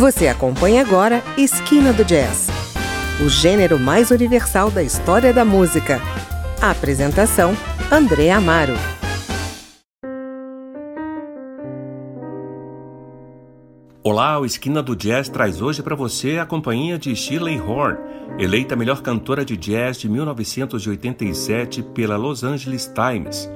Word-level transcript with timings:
Você 0.00 0.28
acompanha 0.28 0.80
agora 0.80 1.22
Esquina 1.36 1.92
do 1.92 2.02
Jazz, 2.02 2.48
o 3.22 3.28
gênero 3.28 3.78
mais 3.78 4.10
universal 4.10 4.70
da 4.70 4.82
história 4.82 5.30
da 5.30 5.44
música. 5.44 6.00
A 6.58 6.70
apresentação: 6.70 7.52
André 7.92 8.30
Amaro. 8.30 8.72
Olá, 14.02 14.40
o 14.40 14.46
Esquina 14.46 14.82
do 14.82 14.96
Jazz 14.96 15.28
traz 15.28 15.60
hoje 15.60 15.82
para 15.82 15.94
você 15.94 16.38
a 16.38 16.46
companhia 16.46 16.98
de 16.98 17.14
Shirley 17.14 17.60
Horn, 17.60 17.98
eleita 18.38 18.74
melhor 18.74 19.02
cantora 19.02 19.44
de 19.44 19.54
jazz 19.54 19.98
de 19.98 20.08
1987 20.08 21.82
pela 21.82 22.16
Los 22.16 22.42
Angeles 22.42 22.90
Times. 22.94 23.50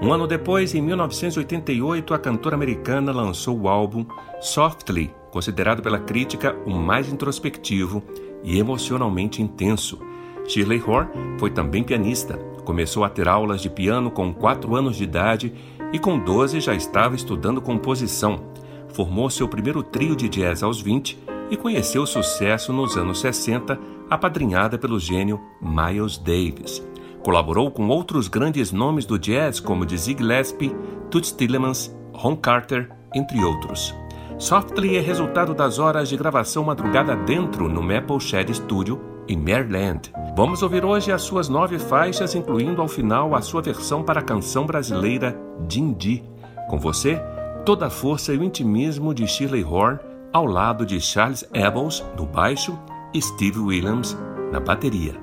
Um 0.00 0.12
ano 0.12 0.28
depois, 0.28 0.72
em 0.72 0.80
1988, 0.82 2.14
a 2.14 2.18
cantora 2.20 2.54
americana 2.54 3.10
lançou 3.10 3.58
o 3.58 3.68
álbum 3.68 4.06
Softly, 4.40 5.12
considerado 5.30 5.82
pela 5.82 5.98
crítica 5.98 6.56
o 6.66 6.70
mais 6.70 7.10
introspectivo 7.12 8.02
e 8.42 8.58
emocionalmente 8.58 9.42
intenso. 9.42 9.98
Shirley 10.46 10.82
Horn 10.84 11.38
foi 11.38 11.50
também 11.50 11.82
pianista. 11.82 12.36
Começou 12.64 13.04
a 13.04 13.08
ter 13.08 13.28
aulas 13.28 13.60
de 13.60 13.70
piano 13.70 14.10
com 14.10 14.32
4 14.32 14.74
anos 14.74 14.96
de 14.96 15.04
idade 15.04 15.52
e 15.92 15.98
com 15.98 16.18
12 16.18 16.60
já 16.60 16.74
estava 16.74 17.14
estudando 17.14 17.60
composição. 17.60 18.50
Formou 18.88 19.30
seu 19.30 19.48
primeiro 19.48 19.82
trio 19.82 20.16
de 20.16 20.28
jazz 20.28 20.62
aos 20.62 20.80
20 20.80 21.18
e 21.50 21.56
conheceu 21.56 22.06
sucesso 22.06 22.72
nos 22.72 22.96
anos 22.96 23.20
60, 23.20 23.78
apadrinhada 24.08 24.78
pelo 24.78 24.98
gênio 24.98 25.40
Miles 25.60 26.16
Davis. 26.16 26.84
Colaborou 27.22 27.70
com 27.70 27.88
outros 27.88 28.28
grandes 28.28 28.72
nomes 28.72 29.04
do 29.04 29.18
jazz 29.18 29.60
como 29.60 29.84
Dizzy 29.84 30.16
Gillespie, 30.16 30.74
Toots 31.10 31.32
Tillemans, 31.32 31.94
Ron 32.12 32.36
Carter, 32.36 32.90
entre 33.14 33.42
outros. 33.44 33.94
Softly 34.40 34.96
é 34.96 35.00
resultado 35.00 35.52
das 35.52 35.78
horas 35.78 36.08
de 36.08 36.16
gravação 36.16 36.64
madrugada 36.64 37.14
dentro 37.14 37.68
no 37.68 37.82
Maple 37.82 38.18
Shed 38.18 38.50
Studio, 38.54 38.98
em 39.28 39.36
Maryland. 39.36 40.10
Vamos 40.34 40.62
ouvir 40.62 40.82
hoje 40.82 41.12
as 41.12 41.20
suas 41.20 41.46
nove 41.46 41.78
faixas, 41.78 42.34
incluindo 42.34 42.80
ao 42.80 42.88
final 42.88 43.34
a 43.34 43.42
sua 43.42 43.60
versão 43.60 44.02
para 44.02 44.20
a 44.20 44.24
canção 44.24 44.64
brasileira 44.64 45.38
Dindi. 45.68 46.24
Com 46.70 46.78
você, 46.78 47.20
toda 47.66 47.88
a 47.88 47.90
força 47.90 48.32
e 48.32 48.38
o 48.38 48.42
intimismo 48.42 49.12
de 49.12 49.26
Shirley 49.26 49.62
Horn, 49.62 50.00
ao 50.32 50.46
lado 50.46 50.86
de 50.86 50.98
Charles 51.02 51.46
Abels 51.54 52.02
no 52.16 52.24
baixo 52.24 52.78
e 53.12 53.20
Steve 53.20 53.58
Williams 53.58 54.16
na 54.50 54.58
bateria. 54.58 55.20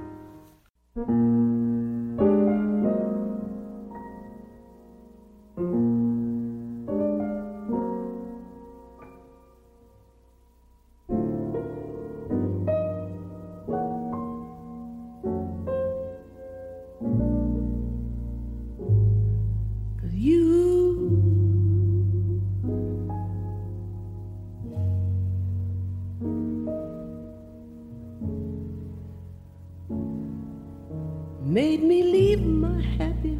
Since 31.57 33.36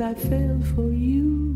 I 0.00 0.12
fell 0.12 0.60
for 0.74 0.92
you. 0.92 1.55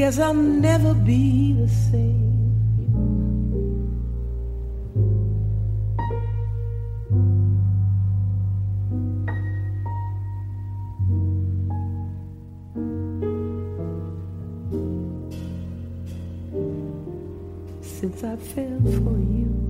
Guess 0.00 0.18
I'll 0.18 0.32
never 0.32 0.94
be 0.94 1.52
the 1.52 1.68
same. 1.68 2.30
Since 17.82 18.24
I 18.24 18.36
fell 18.36 18.80
for 19.04 19.18
you. 19.18 19.69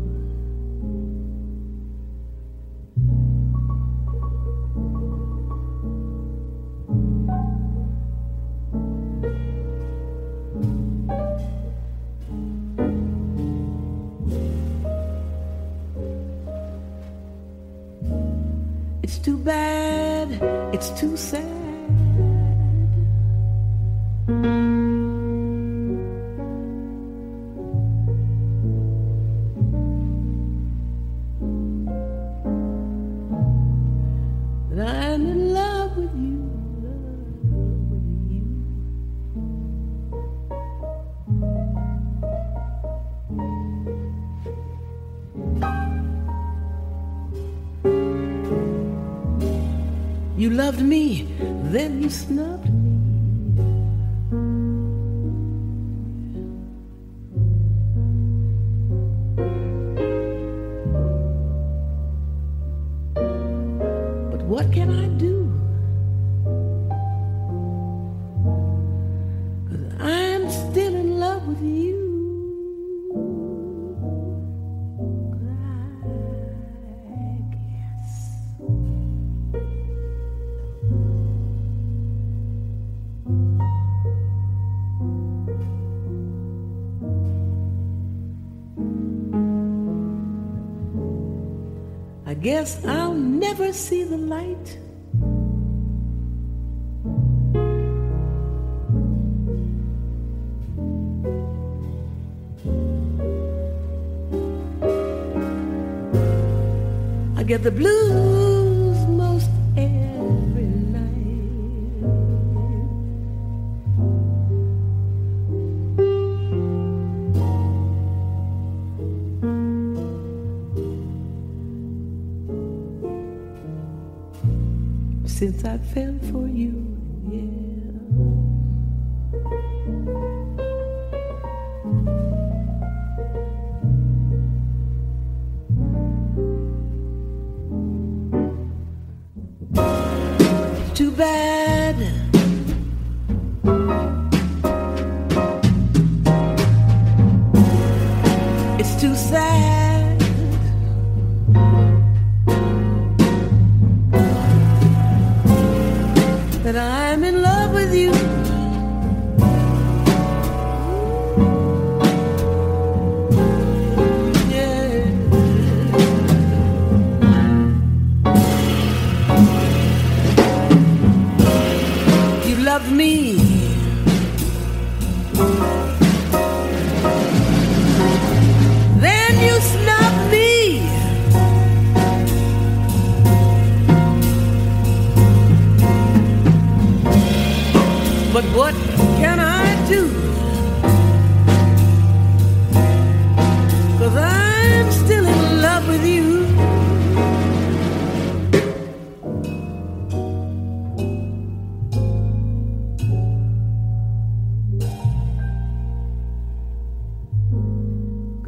Guess 92.51 92.85
I'll 92.85 93.15
never 93.15 93.73
see 93.73 94.03
the 94.03 94.17
light. 94.17 94.69
I 107.39 107.45
get 107.45 107.63
the 107.63 107.71
blues 107.71 108.50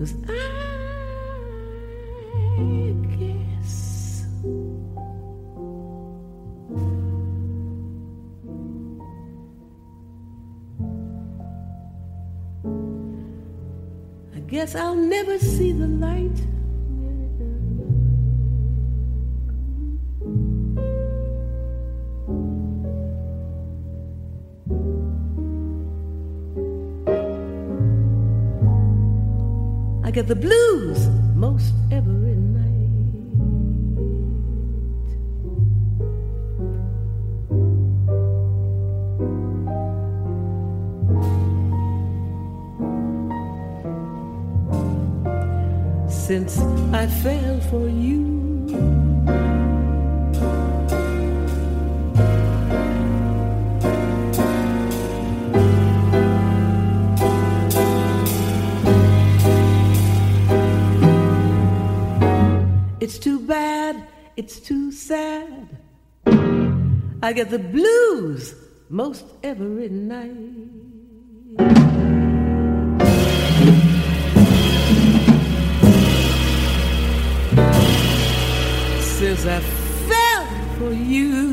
Cause 0.03 0.15
I 0.27 0.43
guess 3.17 4.27
I 14.35 14.41
guess 14.49 14.75
I'll 14.75 14.97
never 14.97 15.39
see 15.39 15.71
the 15.71 15.87
light. 15.87 16.52
Get 30.23 30.29
the 30.29 30.37
blues 30.37 31.09
most 31.35 31.75
every 31.91 32.37
night. 32.37 32.63
Since 46.09 46.61
I 46.93 47.09
fell 47.09 47.61
for 47.63 47.89
you. 47.89 48.22
It's 64.37 64.61
too 64.61 64.90
sad. 64.90 65.69
I 67.23 67.32
get 67.32 67.50
the 67.50 67.58
blues 67.58 68.55
most 68.88 69.25
every 69.43 69.88
night. 69.88 70.32
Since 79.00 79.46
I 79.46 79.61
fell 80.08 80.46
for 80.79 80.93
you. 80.93 81.52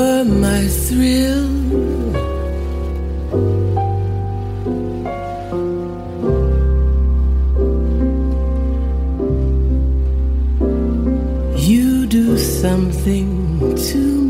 You're 0.00 0.24
my 0.24 0.66
thrill. 0.66 1.50
You 11.68 12.06
do 12.06 12.38
something 12.38 13.76
to 13.76 13.98
me. 13.98 14.29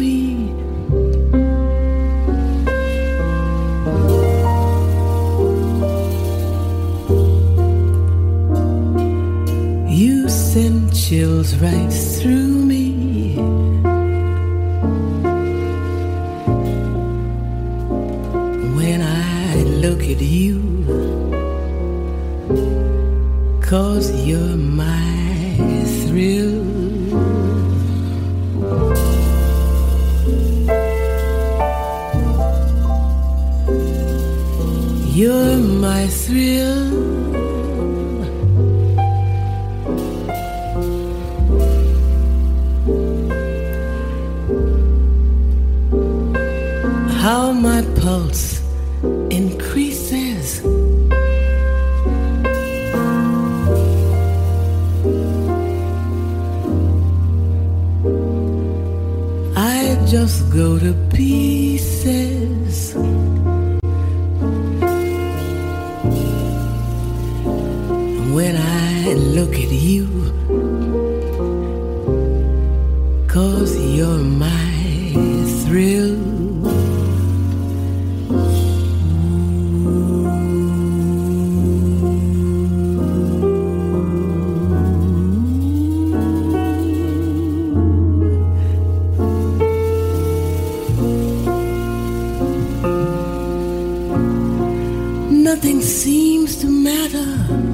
Mounting 95.90 97.69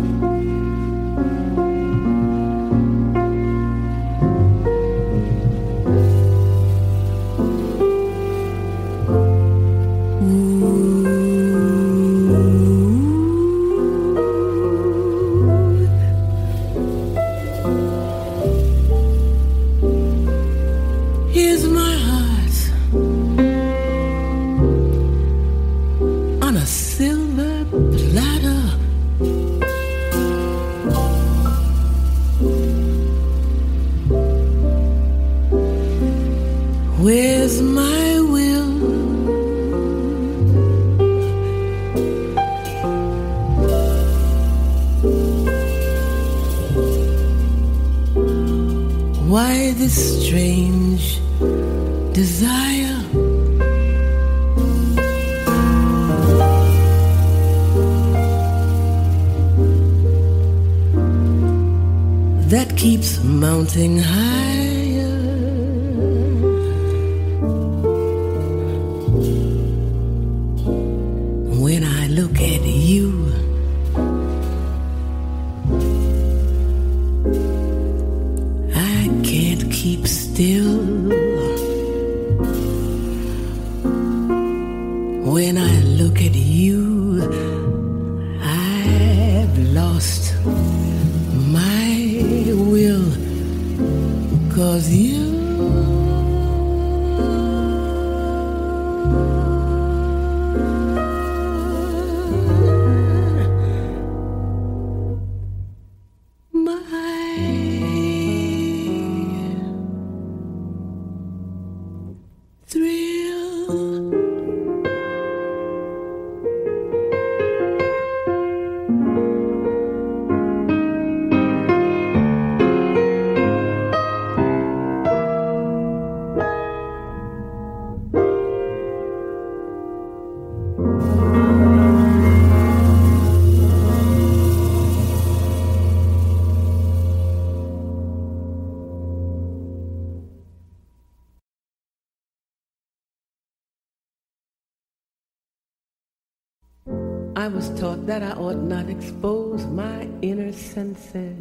was 147.67 147.81
taught 147.81 148.07
that 148.07 148.23
I 148.23 148.33
ought 148.33 148.63
not 148.63 148.89
expose 148.89 149.67
my 149.67 150.09
inner 150.23 150.53
senses. 150.53 151.37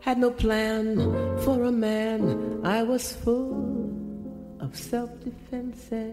Had 0.00 0.18
no 0.18 0.30
plan 0.30 0.96
for 1.38 1.64
a 1.64 1.72
man, 1.72 2.60
I 2.64 2.82
was 2.82 3.12
full 3.12 3.54
of 4.60 4.76
self 4.76 5.10
defenses. 5.20 6.12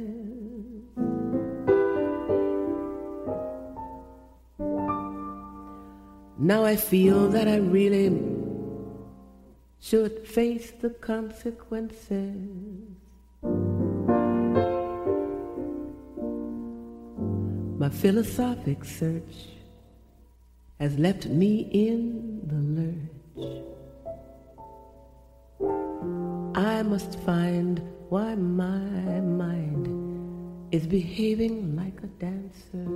Now 6.39 6.65
I 6.65 6.75
feel 6.75 7.29
that 7.29 7.47
I 7.47 7.57
really 7.57 8.09
should 9.79 10.27
face 10.27 10.71
the 10.71 10.89
consequences. 10.89 12.92
My 17.83 17.89
philosophic 17.89 18.85
search 18.85 19.35
has 20.79 20.97
left 20.97 21.25
me 21.25 21.67
in 21.73 22.39
the 22.47 22.61
lurch. 22.79 23.65
I 26.55 26.81
must 26.83 27.19
find 27.25 27.81
why 28.07 28.35
my 28.35 29.19
mind 29.19 29.89
is 30.71 30.87
behaving 30.87 31.75
like 31.75 31.99
a 32.01 32.07
dancer. 32.23 32.87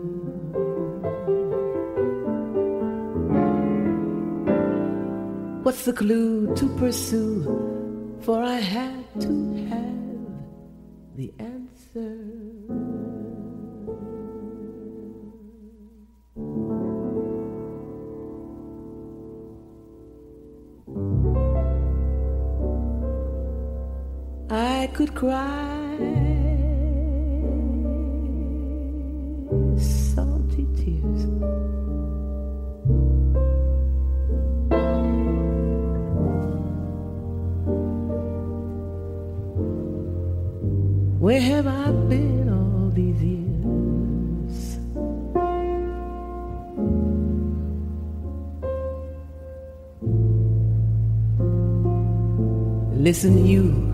What's 5.64 5.84
the 5.84 5.92
clue 5.92 6.56
to 6.56 6.66
pursue? 6.78 8.16
For 8.22 8.42
I 8.42 8.56
had 8.56 9.04
to 9.20 9.54
have 9.68 11.18
the 11.18 11.34
answer. 11.40 12.47
Could 24.98 25.14
cry 25.14 25.96
salty 29.78 30.66
tears. 30.76 31.22
Where 41.20 41.42
have 41.42 41.68
I 41.68 41.92
been 42.10 42.50
all 42.50 42.90
these 42.90 43.22
years? 43.22 44.80
Listen, 53.00 53.46
you 53.46 53.87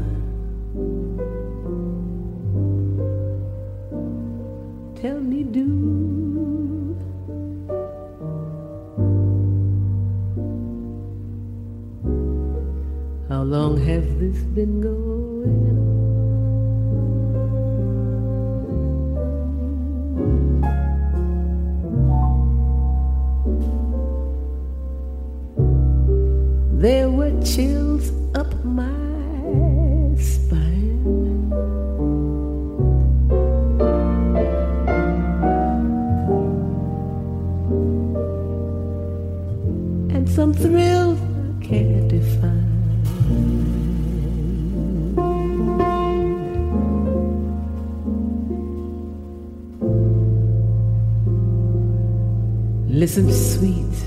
Isn't 53.03 53.33
sweet. 53.33 53.97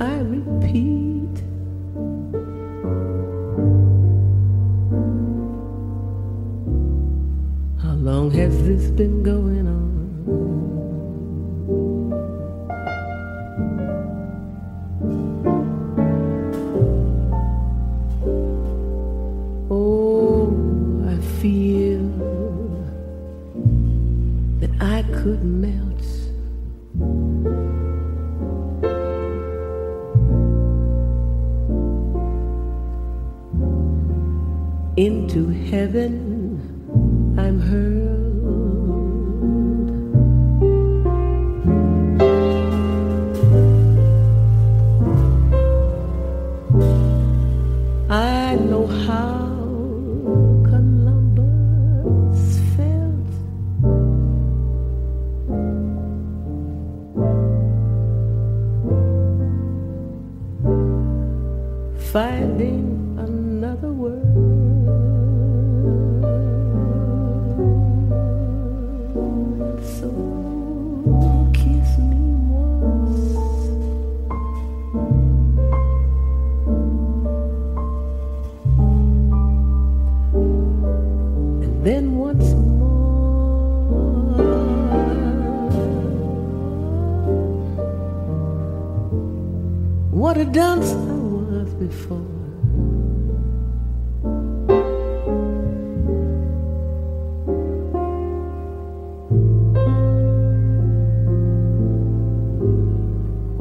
I 0.00 0.18
repeat, 0.18 1.36
how 7.80 7.94
long 7.94 8.32
has 8.32 8.64
this 8.64 8.90
been 8.90 9.22
going? 9.22 9.51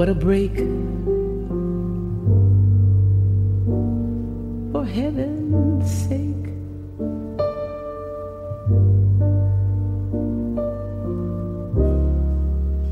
What 0.02 0.10
a 0.10 0.16
break 0.16 0.56
For 4.72 4.84
heaven's 4.84 5.92
sake 5.92 6.48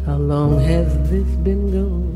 How 0.06 0.17
long 0.17 0.60
has 0.60 1.10
this 1.10 1.28
been 1.38 1.72
going? 1.72 2.09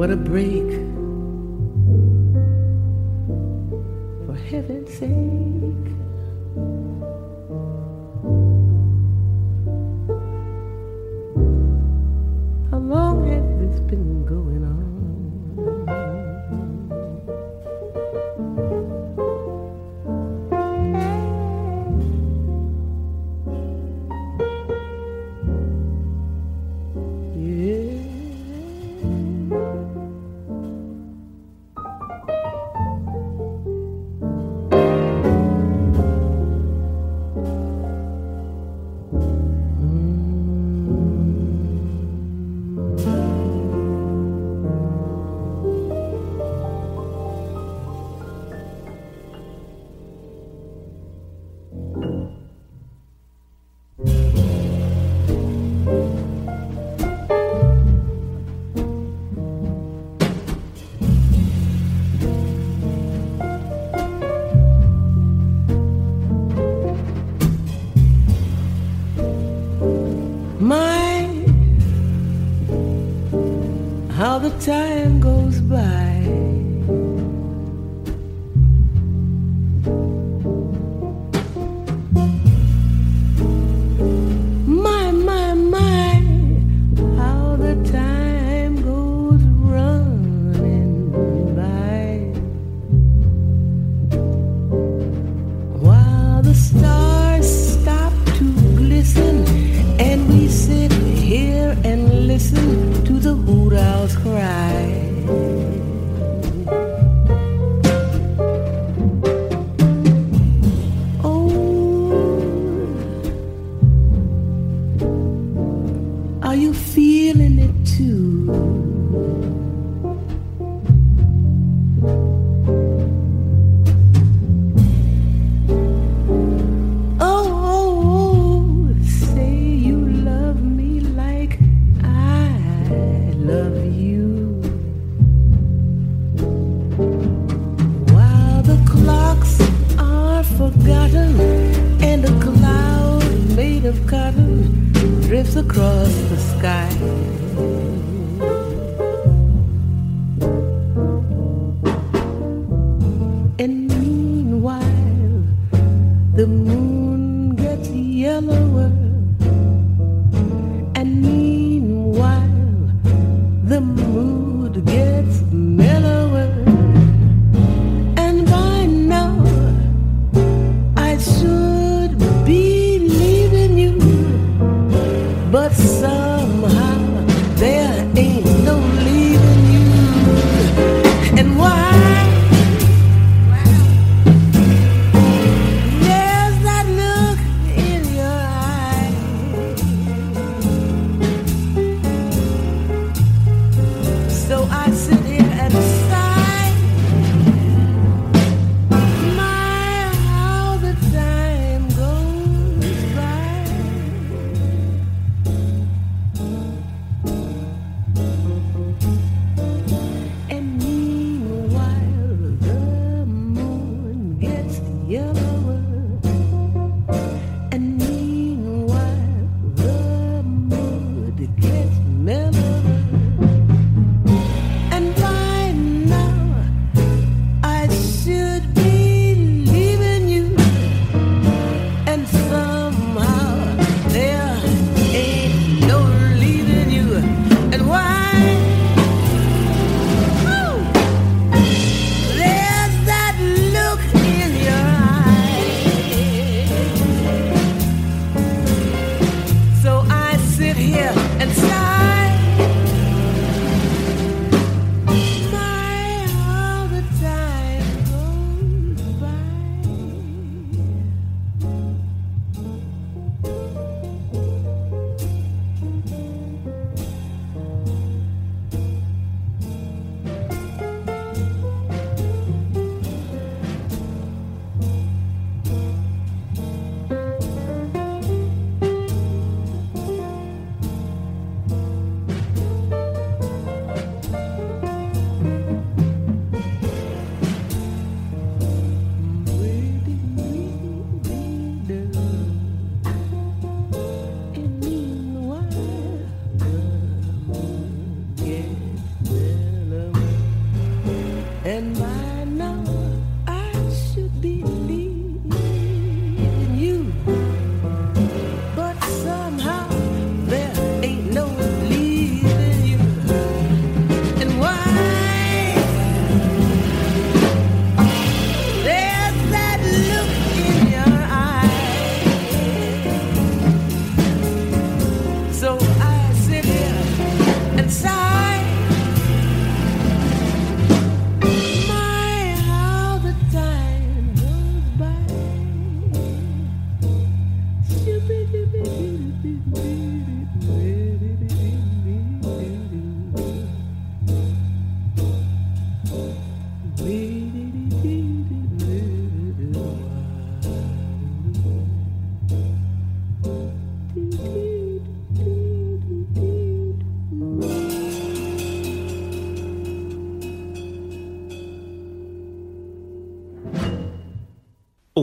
What 0.00 0.10
a 0.10 0.16
break. 0.16 0.70
For 4.24 4.34
heaven's 4.48 4.94
sake. 4.94 5.39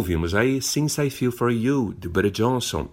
Ouvimos 0.08 0.34
aí 0.34 0.62
Since 0.62 1.06
I 1.06 1.10
Feel 1.10 1.34
For 1.34 1.52
You, 1.52 1.93
de 1.93 2.08
Buddy 2.08 2.32
Johnson, 2.32 2.88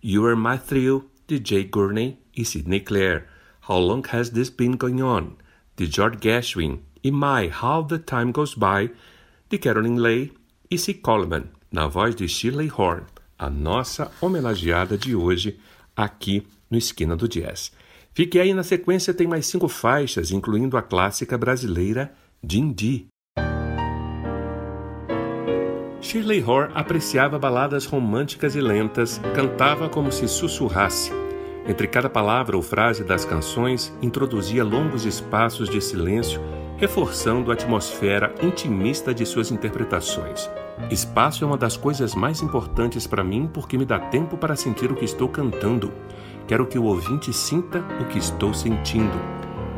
You 0.00 0.24
Are 0.24 0.36
My 0.36 0.56
Thrill, 0.56 1.02
de 1.26 1.42
Jay 1.44 1.64
Gurney 1.64 2.16
e 2.32 2.44
Sidney 2.44 2.78
Clare, 2.78 3.24
How 3.68 3.80
Long 3.80 4.02
Has 4.12 4.30
This 4.30 4.50
Been 4.50 4.76
Going 4.76 5.02
On, 5.02 5.32
de 5.76 5.86
George 5.86 6.18
Gershwin, 6.22 6.78
e 7.02 7.10
My 7.10 7.50
How 7.50 7.84
the 7.84 7.98
Time 7.98 8.30
Goes 8.30 8.54
By, 8.54 8.88
de 9.48 9.58
Carolyn 9.58 9.96
Lay 9.96 10.32
e 10.70 10.78
C. 10.78 10.94
Coleman, 10.94 11.46
na 11.72 11.88
voz 11.88 12.14
de 12.14 12.28
Shirley 12.28 12.70
Horn, 12.70 13.02
a 13.36 13.50
nossa 13.50 14.08
homenageada 14.20 14.96
de 14.96 15.16
hoje 15.16 15.58
aqui 15.96 16.46
no 16.70 16.78
Esquina 16.78 17.16
do 17.16 17.26
Jazz. 17.26 17.72
Fique 18.14 18.38
aí 18.38 18.54
na 18.54 18.62
sequência, 18.62 19.12
tem 19.12 19.26
mais 19.26 19.44
cinco 19.44 19.66
faixas, 19.66 20.30
incluindo 20.30 20.76
a 20.76 20.82
clássica 20.82 21.36
brasileira 21.36 22.14
Dindi. 22.40 23.08
Shirley 26.00 26.42
Horn 26.42 26.72
apreciava 26.74 27.38
baladas 27.38 27.84
românticas 27.84 28.56
e 28.56 28.60
lentas, 28.60 29.20
cantava 29.34 29.88
como 29.88 30.10
se 30.10 30.26
sussurrasse. 30.26 31.12
Entre 31.68 31.86
cada 31.86 32.08
palavra 32.08 32.56
ou 32.56 32.62
frase 32.62 33.04
das 33.04 33.24
canções, 33.24 33.92
introduzia 34.00 34.64
longos 34.64 35.04
espaços 35.04 35.68
de 35.68 35.80
silêncio, 35.80 36.40
reforçando 36.78 37.50
a 37.50 37.54
atmosfera 37.54 38.34
intimista 38.42 39.12
de 39.12 39.26
suas 39.26 39.50
interpretações. 39.50 40.50
Espaço 40.90 41.44
é 41.44 41.46
uma 41.46 41.58
das 41.58 41.76
coisas 41.76 42.14
mais 42.14 42.40
importantes 42.40 43.06
para 43.06 43.22
mim 43.22 43.48
porque 43.52 43.76
me 43.76 43.84
dá 43.84 43.98
tempo 43.98 44.38
para 44.38 44.56
sentir 44.56 44.90
o 44.90 44.96
que 44.96 45.04
estou 45.04 45.28
cantando. 45.28 45.92
Quero 46.48 46.66
que 46.66 46.78
o 46.78 46.84
ouvinte 46.84 47.30
sinta 47.30 47.84
o 48.00 48.06
que 48.06 48.18
estou 48.18 48.54
sentindo, 48.54 49.20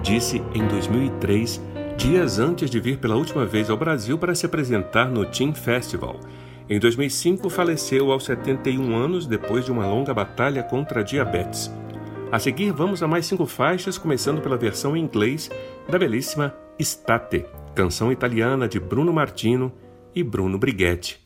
disse 0.02 0.40
em 0.54 0.66
2003 0.68 1.71
dias 1.96 2.38
antes 2.38 2.70
de 2.70 2.80
vir 2.80 2.98
pela 2.98 3.16
última 3.16 3.44
vez 3.44 3.70
ao 3.70 3.76
Brasil 3.76 4.18
para 4.18 4.34
se 4.34 4.46
apresentar 4.46 5.08
no 5.10 5.24
Teen 5.24 5.54
Festival. 5.54 6.18
Em 6.68 6.78
2005, 6.78 7.50
faleceu 7.50 8.10
aos 8.10 8.24
71 8.24 8.96
anos 8.96 9.26
depois 9.26 9.64
de 9.64 9.72
uma 9.72 9.86
longa 9.86 10.14
batalha 10.14 10.62
contra 10.62 11.00
a 11.00 11.02
diabetes. 11.02 11.70
A 12.30 12.38
seguir, 12.38 12.72
vamos 12.72 13.02
a 13.02 13.08
mais 13.08 13.26
cinco 13.26 13.44
faixas, 13.44 13.98
começando 13.98 14.40
pela 14.40 14.56
versão 14.56 14.96
em 14.96 15.02
inglês 15.02 15.50
da 15.88 15.98
belíssima 15.98 16.54
Estate, 16.78 17.44
canção 17.74 18.10
italiana 18.10 18.66
de 18.66 18.80
Bruno 18.80 19.12
Martino 19.12 19.70
e 20.14 20.22
Bruno 20.22 20.58
Brighetti. 20.58 21.20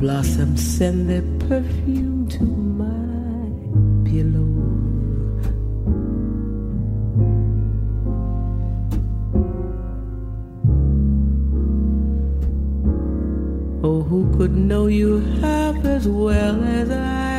blossoms 0.00 0.62
send 0.62 1.10
their 1.10 1.20
perfume 1.46 2.26
to 2.26 2.42
my 2.42 2.88
pillow. 4.08 4.48
Oh, 13.84 14.02
who 14.02 14.34
could 14.38 14.56
know 14.56 14.86
you 14.86 15.18
half 15.42 15.84
as 15.84 16.08
well 16.08 16.64
as 16.64 16.90
I? 16.90 17.29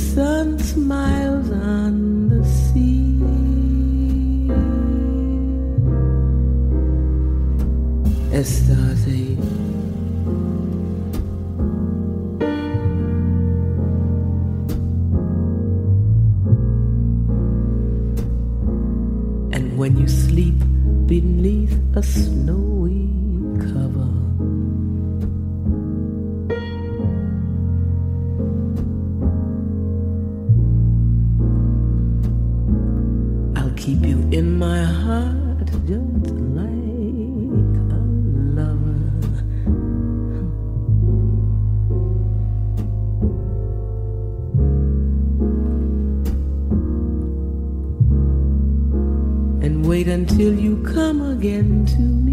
so 0.00 0.29
keep 33.80 34.04
you 34.04 34.18
in 34.30 34.58
my 34.58 34.82
heart 34.84 35.66
just 35.88 36.26
like 36.52 37.76
a 37.96 38.02
lover. 38.58 39.00
And 49.64 49.86
wait 49.86 50.08
until 50.08 50.52
you 50.54 50.82
come 50.82 51.22
again 51.22 51.86
to 51.86 52.02
me. 52.02 52.29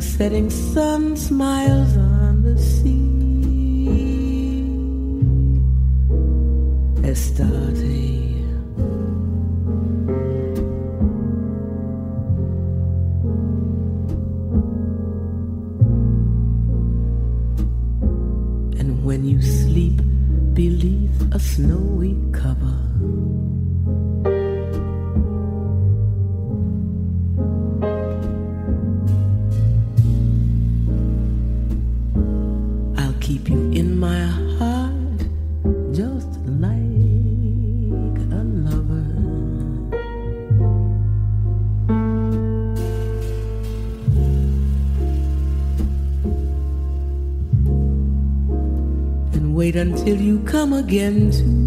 Setting 0.00 0.50
sun 0.50 1.16
smiles 1.16 1.96
on 1.96 2.42
the 2.42 2.58
sea. 2.58 2.98
Estate. 7.08 8.07
Come 50.68 50.78
again 50.78 51.30
to 51.30 51.57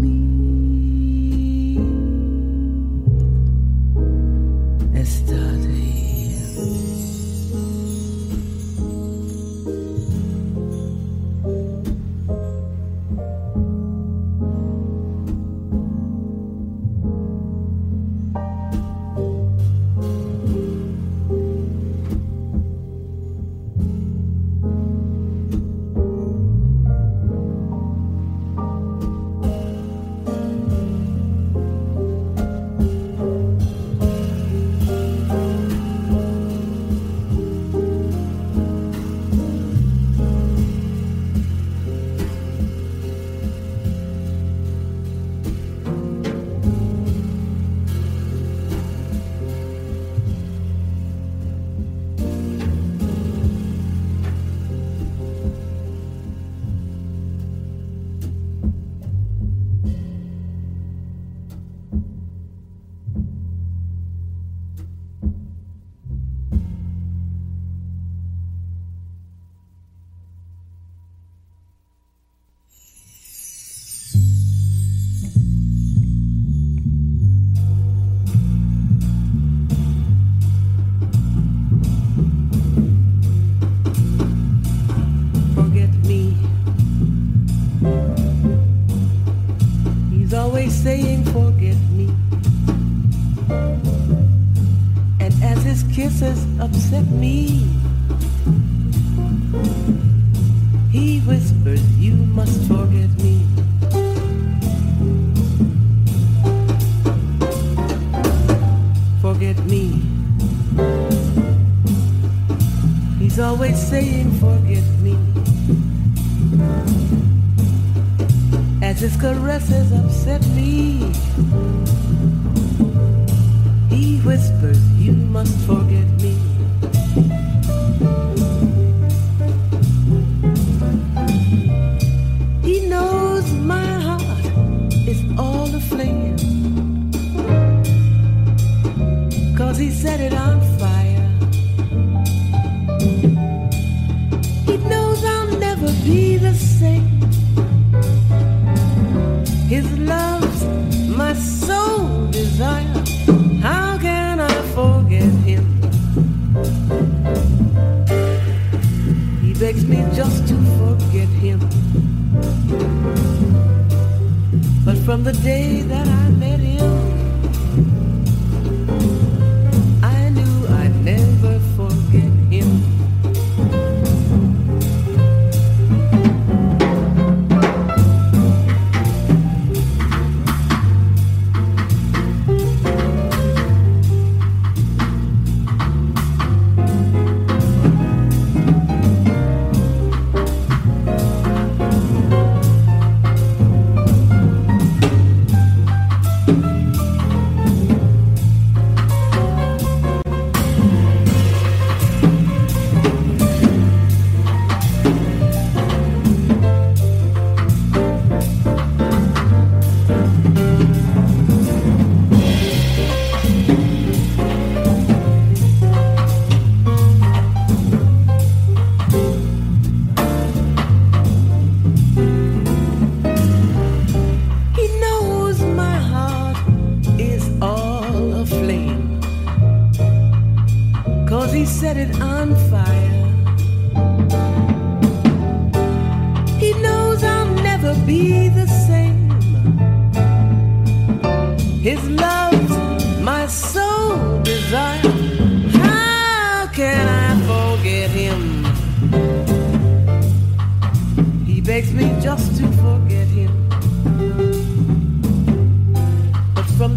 the 165.32 165.42
day 165.42 165.82
that 165.82 166.01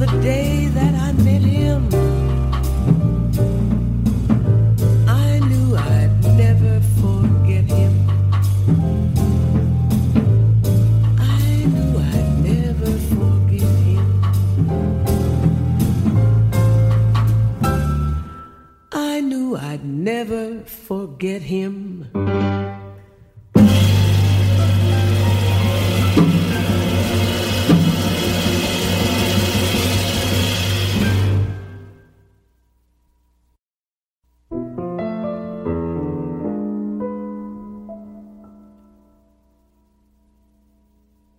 the 0.05 0.21
day 0.21 0.67
that 0.67 0.93
I 0.93 1.11
met 1.13 1.41
him, 1.41 1.89
I 5.07 5.39
knew 5.39 5.75
I'd 5.75 6.13
never 6.37 6.79
forget 7.01 7.65
him. 7.65 7.93
I 11.17 11.65
knew 11.73 11.91
I'd 12.13 12.31
never 12.51 12.91
forget 13.15 13.73
him. 13.87 14.07
I 18.91 19.21
knew 19.21 19.57
I'd 19.57 19.85
never 19.85 20.63
forget 20.65 21.41
him. 21.41 21.84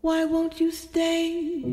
Why 0.06 0.24
won't 0.24 0.60
you 0.60 0.70
stay? 0.70 1.64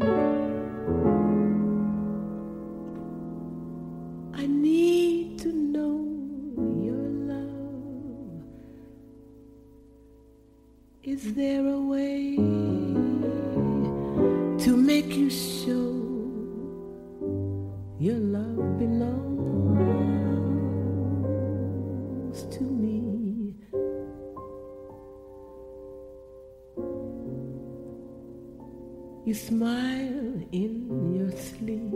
I 4.34 4.48
need 4.48 5.38
to 5.44 5.50
know 5.54 6.00
your 6.82 7.06
love. 7.30 8.42
Is 11.04 11.36
there 11.36 11.68
a 11.68 11.80
way 11.80 12.33
smile 29.48 30.40
in 30.54 30.72
your 31.18 31.32
sleep. 31.32 31.92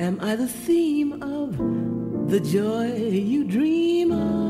Am 0.00 0.18
I 0.20 0.34
the 0.34 0.48
theme 0.48 1.22
of 1.22 1.56
the 2.30 2.40
joy 2.40 2.96
you 2.96 3.44
dream 3.44 4.10
of? 4.10 4.40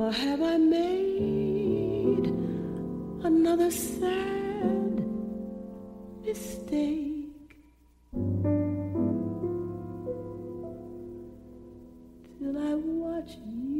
Or 0.00 0.12
have 0.12 0.42
I 0.42 0.58
made 0.58 2.26
another 3.24 3.70
sad 3.70 5.02
mistake? 6.26 7.13
I 13.26 13.73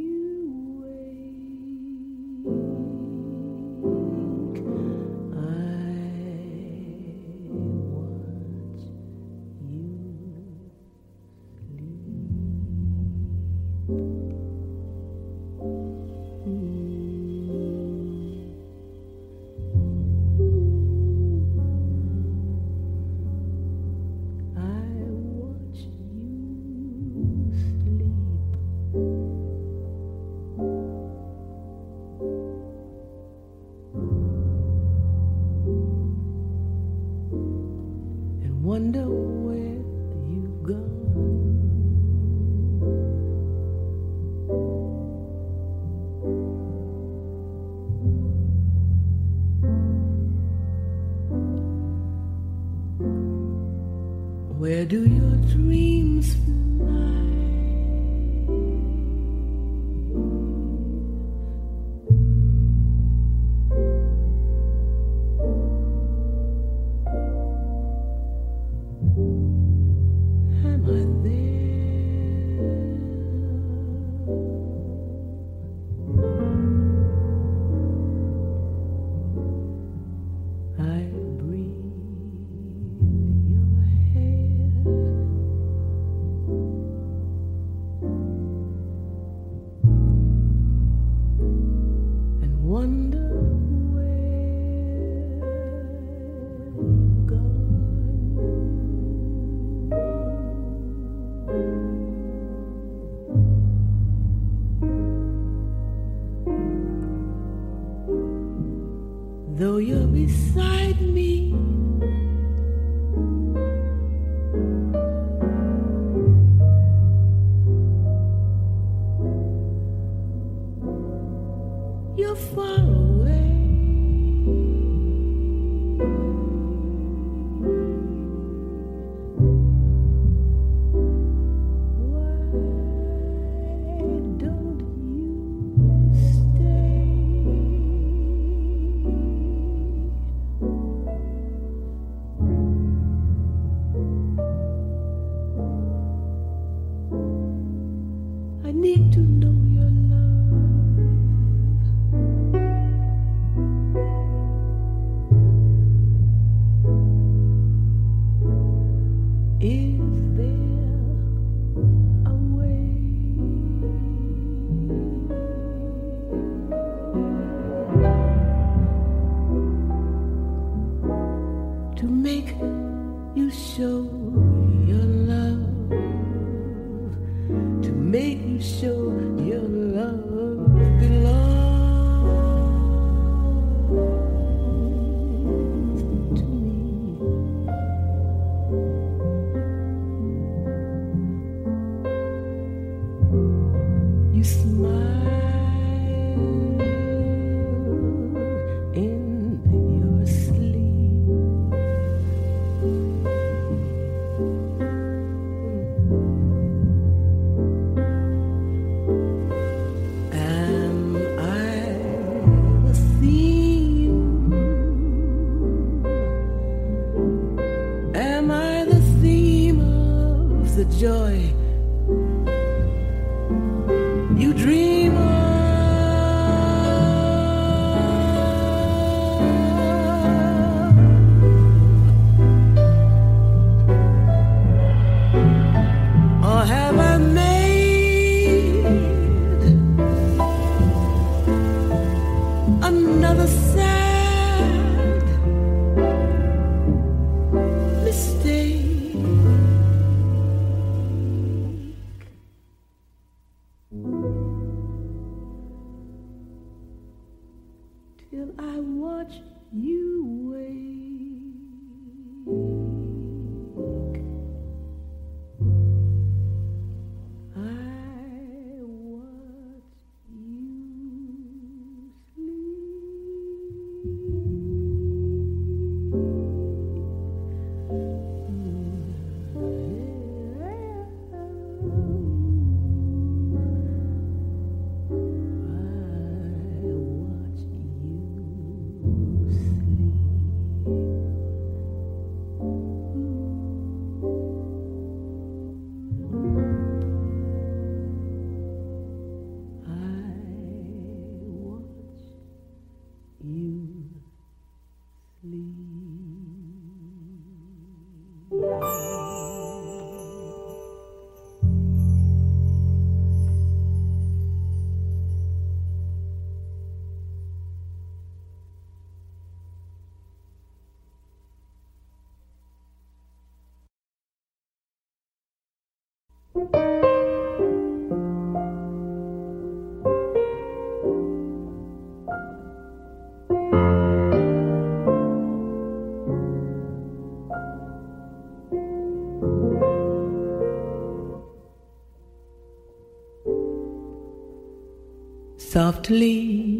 Softly, 345.75 346.74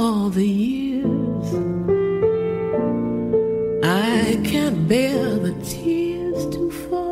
all 0.00 0.30
the 0.30 0.48
years. 0.48 1.48
I 3.84 4.40
can't 4.42 4.88
bear 4.88 5.36
the 5.36 5.52
tears 5.62 6.46
to 6.54 6.70
fall. 6.70 7.09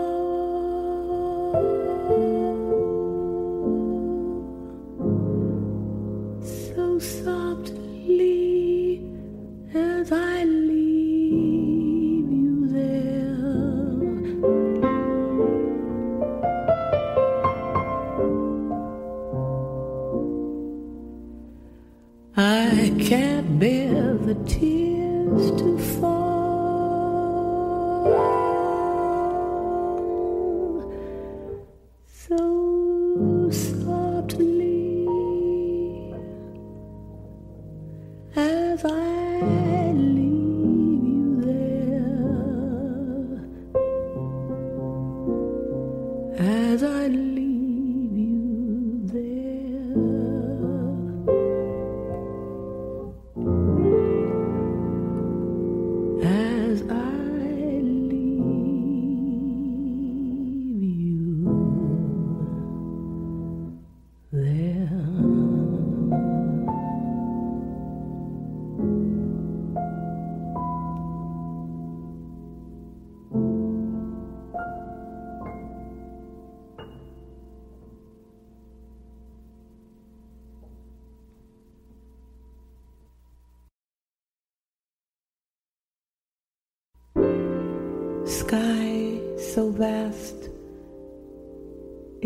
tears. 24.49 24.88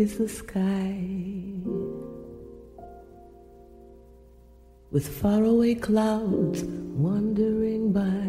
Is 0.03 0.17
the 0.17 0.27
sky 0.27 0.99
with 4.91 5.07
faraway 5.21 5.73
clouds 5.73 6.63
wandering 7.05 7.93
by. 7.93 8.27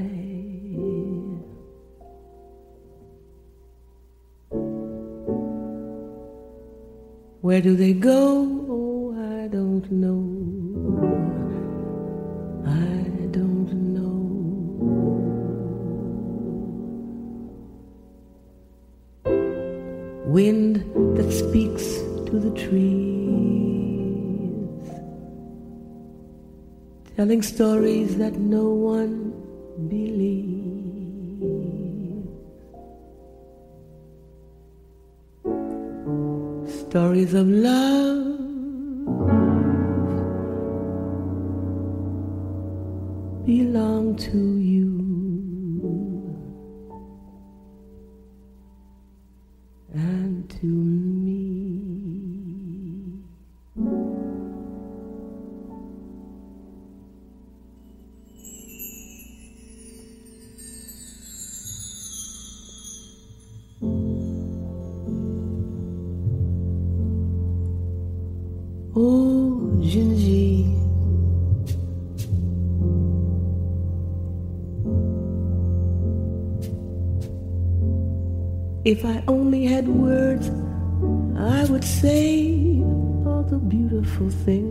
Where 7.41 7.61
do 7.61 7.75
they 7.75 7.93
go? 7.93 8.23
Oh, 8.71 9.11
I 9.37 9.49
don't 9.49 9.91
know. 9.91 10.34
Telling 27.17 27.43
stories 27.43 28.17
that 28.17 28.35
no 28.35 28.65
one 28.65 29.31
believes. 29.89 30.65
Stories 36.89 37.35
of 37.35 37.47
love. 37.47 38.35
Belong 43.47 44.17
to 44.17 44.39
you. 44.59 44.64
If 78.97 79.05
I 79.05 79.25
only 79.27 79.65
had 79.65 79.89
words, 79.89 80.47
I 81.37 81.65
would 81.69 81.83
say 81.83 82.81
all 83.27 83.43
the 83.43 83.59
beautiful 83.59 84.31
things 84.31 84.64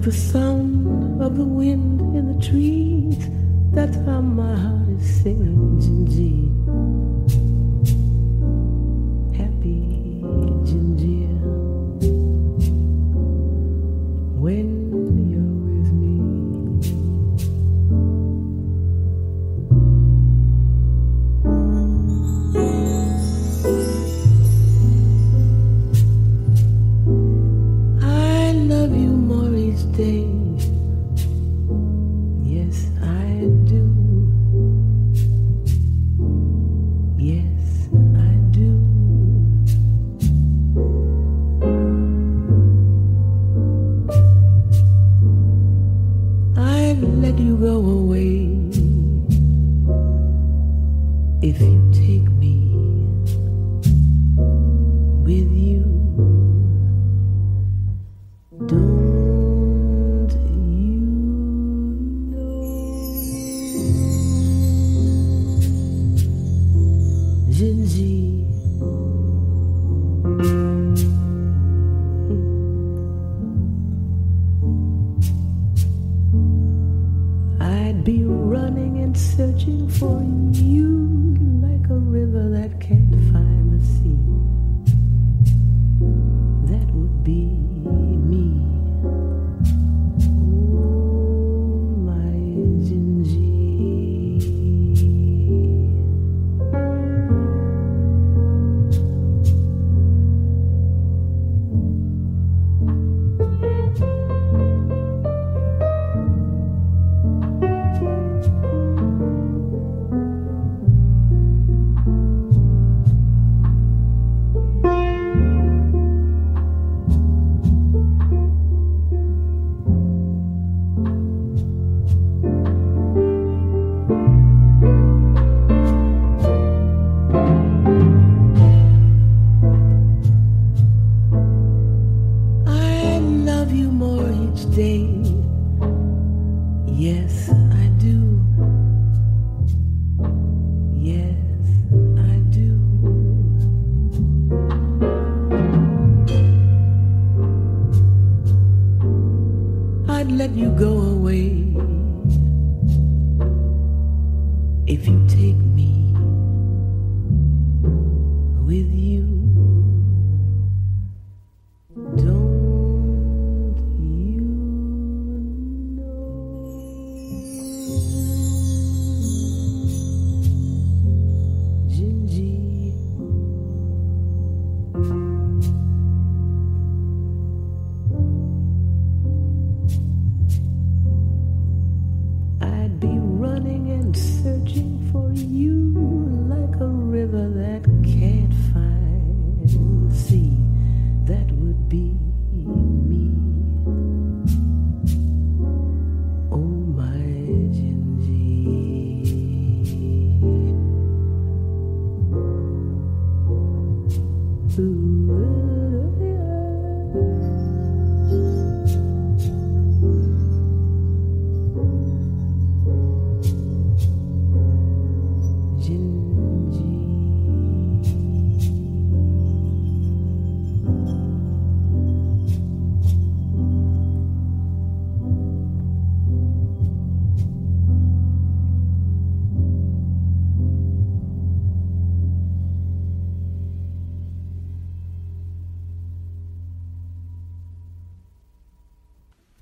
Like 0.00 0.12
the 0.12 0.18
sound 0.18 1.20
of 1.20 1.36
the 1.36 1.44
wind 1.44 2.00
in 2.16 2.32
the 2.32 2.46
trees, 2.46 3.18
that's 3.70 3.96
how 4.06 4.22
my 4.22 4.56
heart 4.56 4.88
is 4.88 5.22
singing, 5.22 5.78
Dindi. 5.78 6.49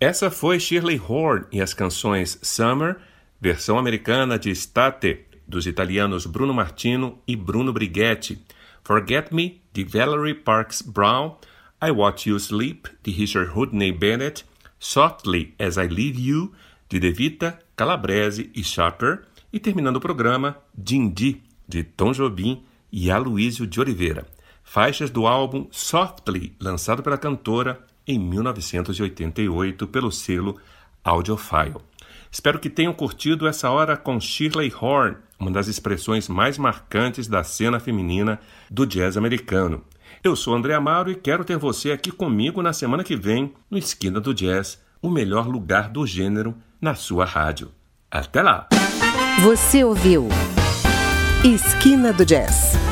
Essa 0.08 0.30
foi 0.30 0.58
Shirley 0.58 0.98
Horn 0.98 1.44
e 1.52 1.60
as 1.60 1.74
canções 1.74 2.38
Summer, 2.40 2.96
versão 3.38 3.78
americana 3.78 4.38
de 4.38 4.48
State, 4.52 5.26
dos 5.46 5.66
italianos 5.66 6.24
Bruno 6.24 6.54
Martino 6.54 7.18
e 7.28 7.36
Bruno 7.36 7.74
Brighetti, 7.74 8.42
Forget 8.82 9.30
Me, 9.34 9.60
de 9.70 9.84
Valerie 9.84 10.32
Parks 10.32 10.80
Brown, 10.80 11.36
I 11.86 11.90
Watch 11.90 12.30
You 12.30 12.38
Sleep, 12.38 12.88
de 13.02 13.10
Richard 13.10 13.50
Hoodney 13.50 13.92
Bennett, 13.92 14.46
Softly 14.78 15.54
As 15.58 15.76
I 15.76 15.88
Leave 15.88 16.18
You, 16.18 16.54
de 16.88 16.98
Devita, 16.98 17.58
Calabrese 17.76 18.50
e 18.54 18.64
Shocker, 18.64 19.24
e 19.52 19.60
terminando 19.60 19.96
o 19.96 20.00
programa, 20.00 20.56
Dindi, 20.74 21.42
de 21.68 21.84
Tom 21.84 22.12
Jobim 22.12 22.64
e 22.90 23.10
Aloysio 23.10 23.66
de 23.66 23.78
Oliveira, 23.78 24.26
faixas 24.64 25.10
do 25.10 25.26
álbum 25.26 25.66
Softly, 25.70 26.56
lançado 26.58 27.02
pela 27.02 27.18
cantora 27.18 27.86
em 28.08 28.18
1988 28.18 29.86
pelo 29.86 30.10
selo 30.10 30.58
Audiophile. 31.04 31.76
Espero 32.30 32.58
que 32.58 32.70
tenham 32.70 32.92
curtido 32.92 33.46
essa 33.46 33.70
hora 33.70 33.96
com 33.96 34.18
Shirley 34.18 34.72
Horn, 34.74 35.16
uma 35.38 35.50
das 35.50 35.68
expressões 35.68 36.28
mais 36.28 36.56
marcantes 36.56 37.28
da 37.28 37.44
cena 37.44 37.78
feminina 37.78 38.40
do 38.70 38.86
jazz 38.86 39.16
americano. 39.16 39.84
Eu 40.24 40.34
sou 40.34 40.54
André 40.54 40.74
Amaro 40.74 41.10
e 41.10 41.14
quero 41.14 41.44
ter 41.44 41.58
você 41.58 41.92
aqui 41.92 42.10
comigo 42.10 42.62
na 42.62 42.72
semana 42.72 43.04
que 43.04 43.14
vem 43.14 43.52
no 43.70 43.78
Esquina 43.78 44.18
do 44.18 44.34
Jazz, 44.34 44.82
o 45.00 45.10
melhor 45.10 45.46
lugar 45.46 45.90
do 45.90 46.06
gênero 46.06 46.56
na 46.80 46.94
sua 46.94 47.24
rádio. 47.24 47.70
Até 48.10 48.42
lá! 48.42 48.68
Você 49.42 49.84
ouviu 49.84 50.28
Esquina 51.44 52.12
do 52.12 52.24
Jazz 52.24 52.87